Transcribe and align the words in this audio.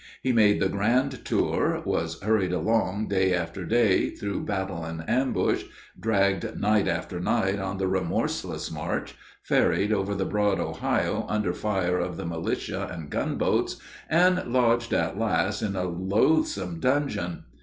He 0.23 0.31
made 0.33 0.59
the 0.59 0.67
grand 0.67 1.23
tour, 1.23 1.79
was 1.85 2.19
hurried 2.23 2.51
along 2.51 3.07
day 3.07 3.35
after 3.35 3.65
day 3.65 4.09
through 4.09 4.45
battle 4.45 4.83
and 4.83 5.07
ambush, 5.07 5.61
dragged 5.99 6.59
night 6.59 6.87
after 6.87 7.19
night 7.19 7.59
on 7.59 7.77
the 7.77 7.85
remorseless 7.85 8.71
march, 8.71 9.15
ferried 9.43 9.93
over 9.93 10.15
the 10.15 10.25
broad 10.25 10.59
Ohio 10.59 11.23
under 11.29 11.53
fire 11.53 11.99
of 11.99 12.17
the 12.17 12.25
militia 12.25 12.89
and 12.91 13.11
gunboats, 13.11 13.75
and 14.09 14.43
lodged 14.51 14.91
at 14.91 15.19
last 15.19 15.61
in 15.61 15.75
a 15.75 15.83
"loathsome 15.83 16.79
dungeon." 16.79 17.43